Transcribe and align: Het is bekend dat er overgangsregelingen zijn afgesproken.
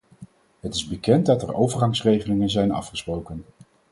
Het 0.59 0.73
is 0.75 0.87
bekend 0.87 1.25
dat 1.25 1.41
er 1.41 1.53
overgangsregelingen 1.55 2.49
zijn 2.49 2.71
afgesproken. 2.71 3.45